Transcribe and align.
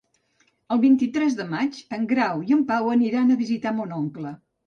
El 0.75 0.79
vint-i-tres 0.85 1.35
de 1.41 1.45
maig 1.51 1.77
en 1.99 2.09
Grau 2.13 2.41
i 2.51 2.57
en 2.57 2.65
Pau 2.71 2.89
aniran 2.95 3.31
a 3.35 3.39
visitar 3.45 3.77
mon 3.81 3.95
oncle. 4.01 4.35